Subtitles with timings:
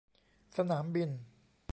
[0.57, 1.09] สนามบิน